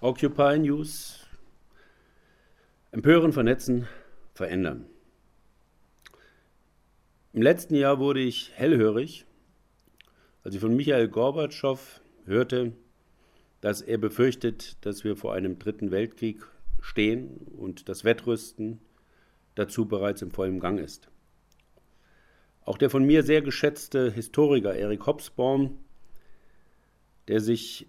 [0.00, 1.26] Occupy News.
[2.92, 3.88] Empören, vernetzen,
[4.32, 4.86] verändern.
[7.32, 9.26] Im letzten Jahr wurde ich hellhörig,
[10.44, 12.74] als ich von Michael Gorbatschow hörte,
[13.60, 16.46] dass er befürchtet, dass wir vor einem dritten Weltkrieg
[16.80, 18.80] stehen und das Wettrüsten
[19.56, 21.10] dazu bereits im vollen Gang ist.
[22.64, 25.76] Auch der von mir sehr geschätzte Historiker Erik Hobsbawm,
[27.26, 27.88] der sich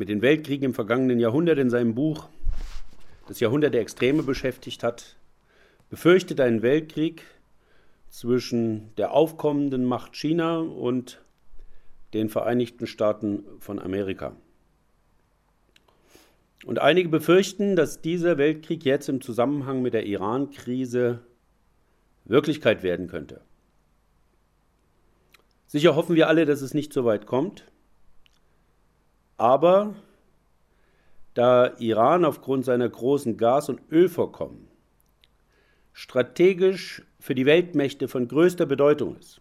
[0.00, 2.30] mit den Weltkriegen im vergangenen Jahrhundert in seinem Buch
[3.28, 5.16] Das Jahrhundert der Extreme beschäftigt hat,
[5.90, 7.22] befürchtet einen Weltkrieg
[8.08, 11.20] zwischen der aufkommenden Macht China und
[12.14, 14.34] den Vereinigten Staaten von Amerika.
[16.64, 21.20] Und einige befürchten, dass dieser Weltkrieg jetzt im Zusammenhang mit der Iran-Krise
[22.24, 23.42] Wirklichkeit werden könnte.
[25.66, 27.70] Sicher hoffen wir alle, dass es nicht so weit kommt.
[29.40, 29.94] Aber
[31.32, 34.68] da Iran aufgrund seiner großen Gas- und Ölvorkommen
[35.94, 39.40] strategisch für die Weltmächte von größter Bedeutung ist,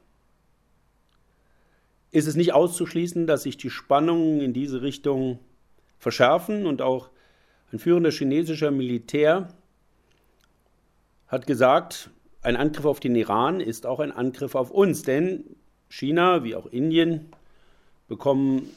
[2.12, 5.40] ist es nicht auszuschließen, dass sich die Spannungen in diese Richtung
[5.98, 7.10] verschärfen und auch
[7.74, 9.50] ein führender chinesischer Militär
[11.28, 12.10] hat gesagt,
[12.42, 15.58] ein Angriff auf den Iran ist auch ein Angriff auf uns, denn
[15.90, 17.34] China wie auch Indien
[18.08, 18.70] bekommen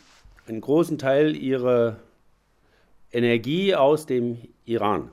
[0.46, 1.98] einen großen Teil ihrer
[3.12, 5.10] Energie aus dem Iran.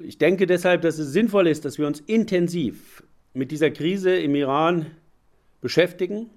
[0.00, 3.02] Ich denke deshalb, dass es sinnvoll ist, dass wir uns intensiv
[3.34, 4.86] mit dieser Krise im Iran
[5.60, 6.30] beschäftigen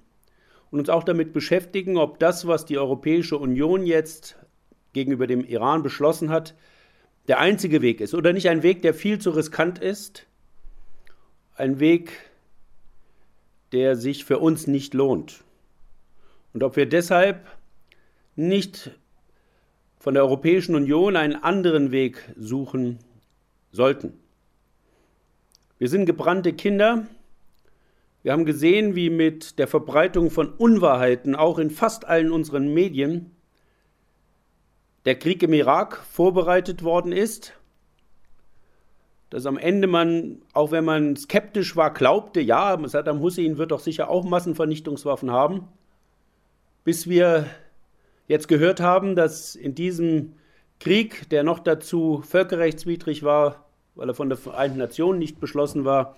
[0.70, 4.36] und uns auch damit beschäftigen, ob das, was die Europäische Union jetzt
[4.92, 6.56] gegenüber dem Iran beschlossen hat,
[7.28, 10.26] der einzige Weg ist oder nicht ein Weg, der viel zu riskant ist,
[11.56, 12.12] ein Weg,
[13.72, 15.44] der sich für uns nicht lohnt.
[16.58, 17.46] Und ob wir deshalb
[18.36, 18.90] nicht
[20.00, 22.98] von der Europäischen Union einen anderen Weg suchen
[23.72, 24.14] sollten.
[25.78, 27.06] Wir sind gebrannte Kinder,
[28.23, 33.36] wir haben gesehen, wie mit der Verbreitung von Unwahrheiten auch in fast allen unseren Medien
[35.06, 37.54] der Krieg im Irak vorbereitet worden ist,
[39.30, 43.80] dass am Ende man, auch wenn man skeptisch war, glaubte, ja, Saddam Hussein wird doch
[43.80, 45.67] sicher auch Massenvernichtungswaffen haben,
[46.87, 47.48] bis wir
[48.30, 50.36] jetzt gehört haben, dass in diesem
[50.80, 53.65] Krieg, der noch dazu völkerrechtswidrig war,
[53.95, 56.15] weil er von der Vereinten Nationen nicht beschlossen war,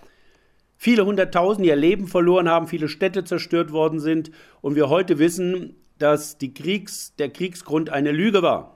[0.78, 4.30] viele hunderttausend ihr Leben verloren haben, viele Städte zerstört worden sind
[4.62, 8.75] und wir heute wissen, dass Kriegs, der Kriegsgrund eine Lüge war.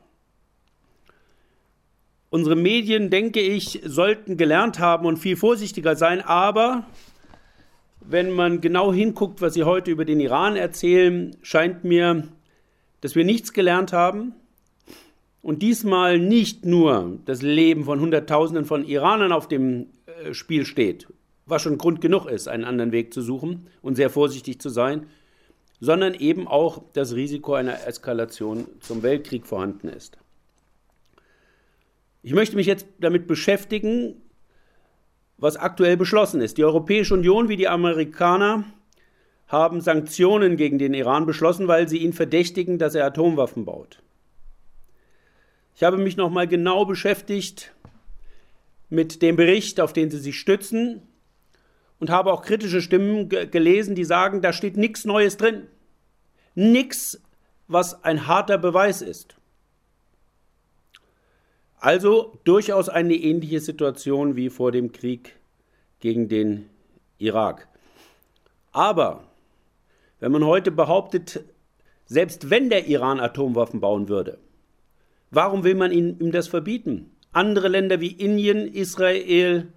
[2.31, 6.87] Unsere Medien, denke ich, sollten gelernt haben und viel vorsichtiger sein, aber
[8.07, 12.27] wenn man genau hinguckt, was sie heute über den Iran erzählen, scheint mir,
[13.01, 14.33] dass wir nichts gelernt haben
[15.41, 21.07] und diesmal nicht nur das Leben von Hunderttausenden von Iranern auf dem äh, Spiel steht
[21.45, 25.07] was schon Grund genug ist, einen anderen Weg zu suchen und sehr vorsichtig zu sein,
[25.79, 30.17] sondern eben auch das Risiko einer Eskalation zum Weltkrieg vorhanden ist.
[32.21, 34.21] Ich möchte mich jetzt damit beschäftigen,
[35.37, 36.57] was aktuell beschlossen ist.
[36.57, 38.63] Die Europäische Union wie die Amerikaner
[39.47, 44.01] haben Sanktionen gegen den Iran beschlossen, weil sie ihn verdächtigen, dass er Atomwaffen baut.
[45.75, 47.73] Ich habe mich nochmal genau beschäftigt
[48.89, 51.01] mit dem Bericht, auf den sie sich stützen,
[51.99, 55.67] und habe auch kritische Stimmen gelesen, die sagen, da steht nichts Neues drin.
[56.53, 57.21] Nichts,
[57.67, 59.35] was ein harter Beweis ist.
[61.83, 65.35] Also durchaus eine ähnliche Situation wie vor dem Krieg
[65.99, 66.69] gegen den
[67.17, 67.67] Irak.
[68.71, 69.25] Aber
[70.21, 71.43] wenn man heute behauptet,
[72.05, 74.37] selbst wenn der Iran Atomwaffen bauen würde,
[75.29, 77.11] warum will man ihm das verbieten?
[77.33, 79.67] Andere Länder wie Indien, Israel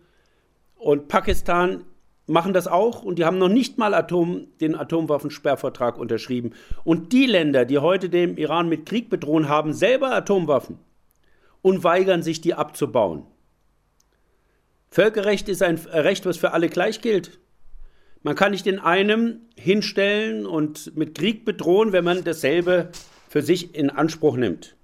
[0.77, 1.83] und Pakistan
[2.29, 6.53] machen das auch und die haben noch nicht mal Atom, den Atomwaffensperrvertrag unterschrieben.
[6.85, 10.79] Und die Länder, die heute den Iran mit Krieg bedrohen, haben selber Atomwaffen
[11.67, 13.27] und weigern sich, die abzubauen.
[14.89, 17.41] Völkerrecht ist ein Recht, was für alle gleich gilt.
[18.23, 22.91] Man kann nicht den einem hinstellen und mit Krieg bedrohen, wenn man dasselbe
[23.29, 24.77] für sich in Anspruch nimmt.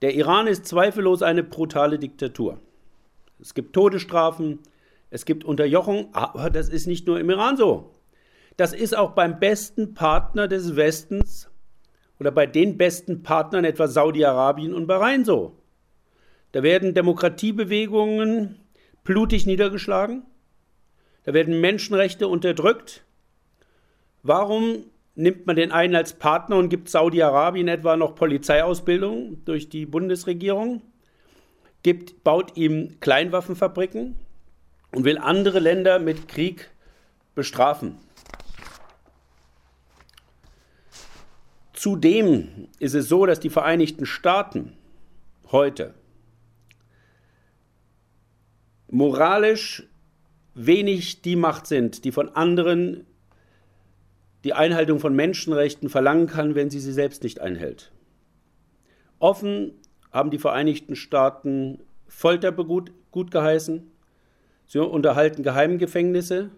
[0.00, 2.58] Der Iran ist zweifellos eine brutale Diktatur.
[3.38, 4.60] Es gibt Todesstrafen,
[5.10, 7.92] es gibt Unterjochung, aber das ist nicht nur im Iran so.
[8.56, 11.50] Das ist auch beim besten Partner des Westens
[12.18, 15.56] oder bei den besten Partnern, etwa Saudi-Arabien und Bahrain so.
[16.52, 18.56] Da werden Demokratiebewegungen
[19.04, 20.22] blutig niedergeschlagen,
[21.24, 23.04] da werden Menschenrechte unterdrückt.
[24.22, 24.84] Warum
[25.14, 30.82] nimmt man den einen als Partner und gibt Saudi-Arabien etwa noch Polizeiausbildung durch die Bundesregierung,
[31.82, 34.16] gibt, baut ihm Kleinwaffenfabriken
[34.92, 36.70] und will andere Länder mit Krieg
[37.34, 37.98] bestrafen.
[41.86, 44.72] Zudem ist es so, dass die Vereinigten Staaten
[45.52, 45.94] heute
[48.90, 49.84] moralisch
[50.52, 53.06] wenig die Macht sind, die von anderen
[54.42, 57.92] die Einhaltung von Menschenrechten verlangen kann, wenn sie sie selbst nicht einhält.
[59.20, 59.70] Offen
[60.10, 63.92] haben die Vereinigten Staaten Folter gut, gut geheißen.
[64.66, 66.50] Sie unterhalten Geheimgefängnisse.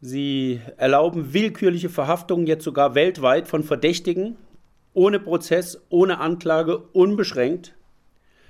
[0.00, 4.36] Sie erlauben willkürliche Verhaftungen jetzt sogar weltweit von Verdächtigen,
[4.94, 7.74] ohne Prozess, ohne Anklage, unbeschränkt.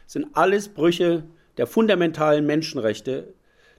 [0.05, 1.25] Das sind alles Brüche
[1.57, 3.33] der fundamentalen Menschenrechte,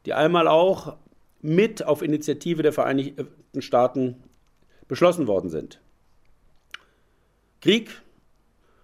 [0.05, 0.97] die einmal auch
[1.41, 4.15] mit auf Initiative der Vereinigten Staaten
[4.87, 5.79] beschlossen worden sind.
[7.61, 8.01] Krieg,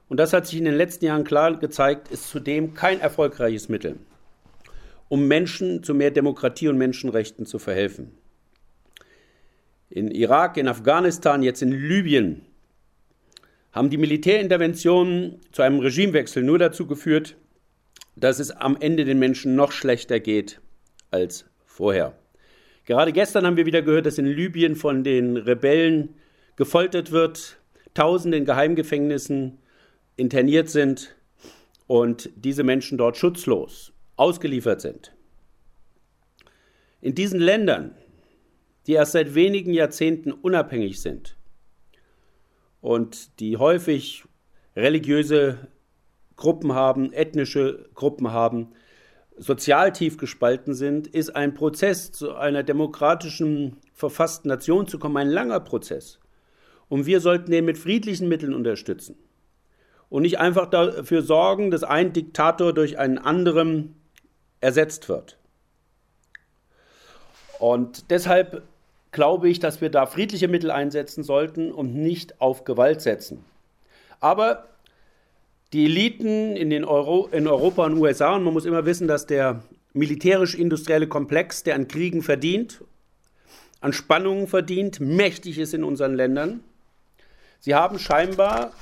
[0.09, 3.97] und das hat sich in den letzten Jahren klar gezeigt, ist zudem kein erfolgreiches Mittel,
[5.09, 8.15] um Menschen zu mehr Demokratie und Menschenrechten zu verhelfen.
[9.95, 12.41] In Irak, in Afghanistan, jetzt in Libyen
[13.71, 17.37] haben die Militärinterventionen zu einem Regimewechsel nur dazu geführt,
[18.17, 20.59] dass es am Ende den Menschen noch schlechter geht
[21.11, 22.13] als vorher.
[22.83, 26.15] Gerade gestern haben wir wieder gehört, dass in Libyen von den Rebellen
[26.57, 27.57] gefoltert wird,
[27.93, 29.59] Tausende in Geheimgefängnissen
[30.17, 31.15] interniert sind
[31.87, 35.13] und diese Menschen dort schutzlos ausgeliefert sind.
[36.99, 37.95] In diesen Ländern,
[38.87, 41.35] die erst seit wenigen Jahrzehnten unabhängig sind
[42.81, 44.25] und die häufig
[44.75, 45.57] religiöse
[46.35, 48.73] Gruppen haben, ethnische Gruppen haben,
[49.37, 55.29] sozial tief gespalten sind, ist ein Prozess zu einer demokratischen, verfassten Nation zu kommen, ein
[55.29, 56.19] langer Prozess.
[56.87, 59.17] Und wir sollten den mit friedlichen Mitteln unterstützen.
[60.09, 63.95] Und nicht einfach dafür sorgen, dass ein Diktator durch einen anderen
[64.61, 65.37] ersetzt wird.
[67.59, 68.63] Und deshalb
[69.15, 73.45] glaube ich, dass wir da friedliche Mittel einsetzen sollten und nicht auf Gewalt setzen.
[74.19, 74.67] Aber
[75.71, 79.25] die Eliten in, den Euro, in Europa und USA, und man muss immer wissen, dass
[79.25, 79.63] der
[79.93, 82.83] militärisch-industrielle Komplex, der an Kriegen verdient,
[83.79, 86.59] an Spannungen verdient, mächtig ist in unseren Ländern.
[87.61, 88.73] Sie haben scheinbar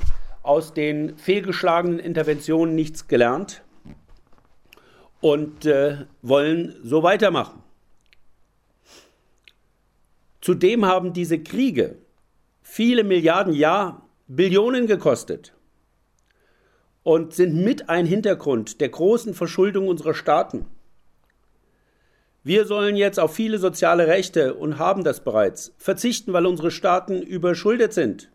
[0.41, 3.61] aus den fehlgeschlagenen Interventionen nichts gelernt
[5.21, 7.61] und äh, wollen so weitermachen.
[10.43, 11.99] Zudem haben diese Kriege
[12.61, 15.53] viele Milliarden, ja Billionen gekostet
[17.01, 20.65] und sind mit ein Hintergrund der großen Verschuldung unserer Staaten.
[22.43, 27.21] Wir sollen jetzt auf viele soziale Rechte und haben das bereits verzichten, weil unsere Staaten
[27.21, 28.29] überschuldet sind.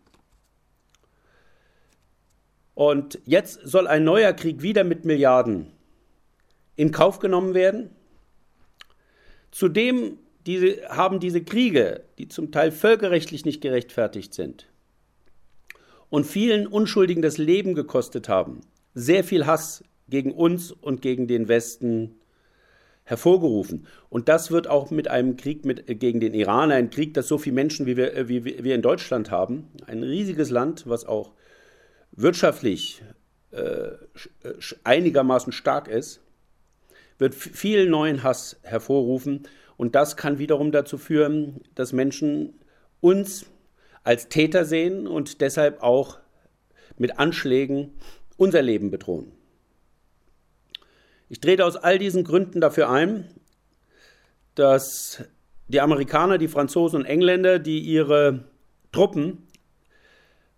[2.73, 5.71] Und jetzt soll ein neuer Krieg wieder mit Milliarden
[6.75, 7.91] in Kauf genommen werden.
[9.51, 10.17] Zudem
[10.49, 14.67] diese, haben diese Kriege, die zum Teil völkerrechtlich nicht gerechtfertigt sind,
[16.09, 18.61] und vielen Unschuldigen das Leben gekostet haben,
[18.95, 22.15] sehr viel Hass gegen uns und gegen den Westen
[23.03, 23.85] hervorgerufen.
[24.09, 27.27] Und das wird auch mit einem Krieg mit, äh, gegen den Iran, ein Krieg, das
[27.27, 31.05] so viele Menschen wie wir, äh, wie wir in Deutschland haben, ein riesiges Land, was
[31.05, 31.33] auch
[32.11, 33.03] wirtschaftlich
[33.51, 33.97] äh, äh
[34.83, 36.21] einigermaßen stark ist,
[37.19, 39.43] wird viel neuen Hass hervorrufen.
[39.79, 42.59] Und das kann wiederum dazu führen, dass Menschen
[42.99, 43.45] uns
[44.03, 46.19] als Täter sehen und deshalb auch
[46.97, 47.93] mit Anschlägen
[48.35, 49.31] unser Leben bedrohen.
[51.29, 53.29] Ich trete aus all diesen Gründen dafür ein,
[54.53, 55.23] dass
[55.69, 58.43] die Amerikaner, die Franzosen und Engländer, die ihre
[58.91, 59.47] Truppen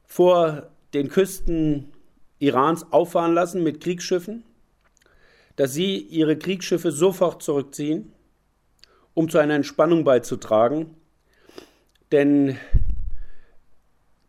[0.03, 1.93] vor den Küsten
[2.39, 4.43] Irans auffahren lassen mit Kriegsschiffen,
[5.57, 8.13] dass sie ihre Kriegsschiffe sofort zurückziehen,
[9.13, 10.95] um zu einer Entspannung beizutragen.
[12.11, 12.57] Denn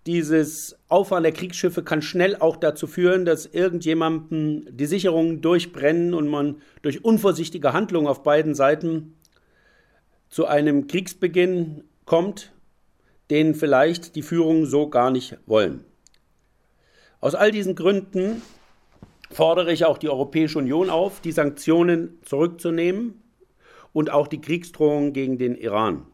[0.07, 6.29] dieses Auffahren der Kriegsschiffe kann schnell auch dazu führen, dass irgendjemandem die Sicherungen durchbrennen und
[6.29, 9.15] man durch unvorsichtige Handlungen auf beiden Seiten
[10.29, 12.53] zu einem Kriegsbeginn kommt,
[13.31, 15.85] den vielleicht die Führungen so gar nicht wollen.
[17.21, 18.43] Aus all diesen Gründen
[19.31, 23.22] fordere ich auch die Europäische Union auf, die Sanktionen zurückzunehmen
[23.93, 26.07] und auch die Kriegsdrohungen gegen den Iran.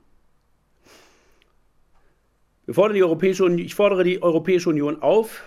[2.66, 5.44] Wir fordern die Europäische Union, ich fordere die Europäische Union auf,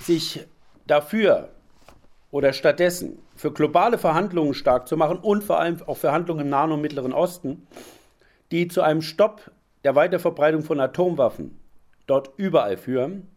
[0.00, 0.46] sich
[0.86, 1.50] dafür
[2.30, 6.72] oder stattdessen für globale Verhandlungen stark zu machen und vor allem auch Verhandlungen im Nahen
[6.72, 7.66] und Mittleren Osten,
[8.50, 9.50] die zu einem Stopp
[9.84, 11.58] der Weiterverbreitung von Atomwaffen
[12.06, 13.28] dort überall führen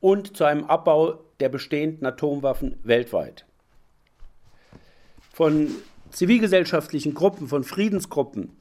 [0.00, 3.46] und zu einem Abbau der bestehenden Atomwaffen weltweit.
[5.32, 5.74] Von
[6.14, 8.56] zivilgesellschaftlichen Gruppen, von Friedensgruppen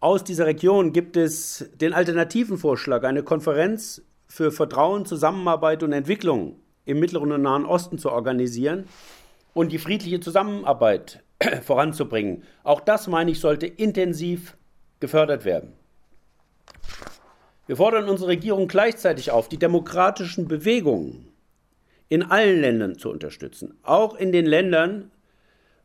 [0.00, 6.56] aus dieser Region gibt es den alternativen Vorschlag, eine Konferenz für Vertrauen, Zusammenarbeit und Entwicklung
[6.86, 8.84] im Mittleren und Nahen Osten zu organisieren
[9.52, 11.22] und die friedliche Zusammenarbeit
[11.62, 12.44] voranzubringen.
[12.64, 14.56] Auch das, meine ich, sollte intensiv
[15.00, 15.74] gefördert werden.
[17.66, 21.28] Wir fordern unsere Regierung gleichzeitig auf, die demokratischen Bewegungen
[22.08, 25.10] in allen Ländern zu unterstützen, auch in den Ländern,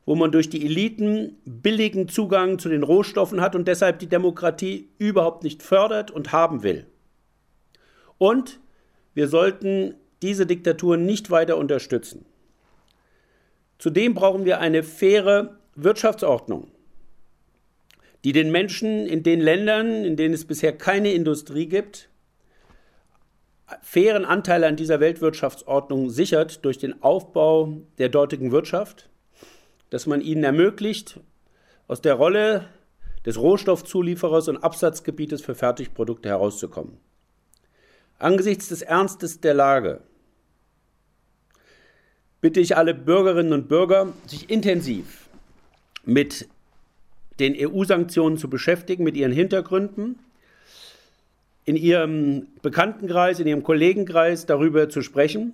[0.06, 4.90] wo man durch die Eliten billigen Zugang zu den Rohstoffen hat und deshalb die Demokratie
[5.00, 6.86] überhaupt nicht fördert und haben will.
[8.18, 8.60] Und
[9.14, 12.26] wir sollten diese Diktaturen nicht weiter unterstützen.
[13.80, 16.68] Zudem brauchen wir eine faire Wirtschaftsordnung,
[18.24, 22.10] die den Menschen in den Ländern, in denen es bisher keine Industrie gibt,
[23.82, 29.10] fairen Anteil an dieser Weltwirtschaftsordnung sichert durch den Aufbau der dortigen Wirtschaft,
[29.90, 31.20] dass man ihnen ermöglicht,
[31.88, 32.68] aus der Rolle
[33.26, 36.98] des Rohstoffzulieferers und Absatzgebietes für Fertigprodukte herauszukommen.
[38.20, 40.02] Angesichts des Ernstes der Lage
[42.42, 45.28] bitte ich alle Bürgerinnen und Bürger, sich intensiv
[46.04, 46.48] mit
[47.40, 50.20] den EU-Sanktionen zu beschäftigen, mit ihren Hintergründen,
[51.66, 55.54] in ihrem Bekanntenkreis, in ihrem Kollegenkreis darüber zu sprechen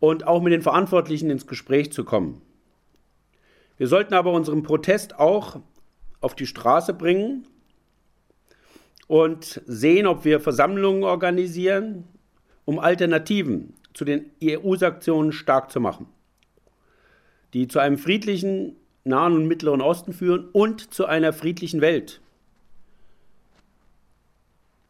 [0.00, 2.40] und auch mit den Verantwortlichen ins Gespräch zu kommen.
[3.78, 5.60] Wir sollten aber unseren Protest auch
[6.20, 7.46] auf die Straße bringen
[9.06, 12.04] und sehen, ob wir Versammlungen organisieren,
[12.64, 16.06] um Alternativen zu den EU-Sanktionen stark zu machen,
[17.54, 22.20] die zu einem friedlichen Nahen und Mittleren Osten führen und zu einer friedlichen Welt.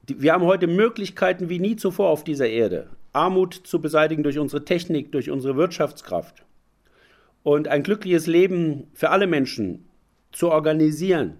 [0.09, 4.65] Wir haben heute Möglichkeiten wie nie zuvor auf dieser Erde, Armut zu beseitigen durch unsere
[4.65, 6.46] Technik, durch unsere Wirtschaftskraft
[7.47, 9.89] und ein glückliches Leben für alle Menschen
[10.33, 11.39] zu organisieren,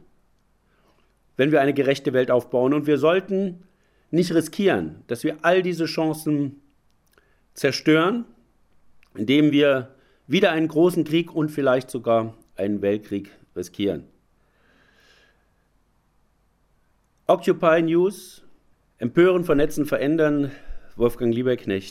[1.37, 2.75] wenn wir eine gerechte Welt aufbauen.
[2.75, 3.65] Und wir sollten
[4.13, 6.61] nicht riskieren, dass wir all diese Chancen
[7.55, 8.25] zerstören,
[9.17, 9.97] indem wir
[10.29, 14.05] wieder einen großen Krieg und vielleicht sogar einen Weltkrieg riskieren.
[17.27, 18.45] Occupy News,
[18.99, 20.53] empören, vernetzen, verändern,
[20.95, 21.85] Wolfgang Lieberknecht.